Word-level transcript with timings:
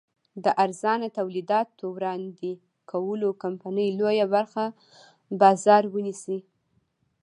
د 0.43 0.45
ارزانه 0.63 1.07
تولیداتو 1.17 1.83
وړاندې 1.95 2.51
کولو 2.91 3.29
کمپنۍ 3.43 3.87
لویه 3.99 4.25
برخه 4.35 4.63
بازار 5.41 5.83
ونیسي. 5.93 6.37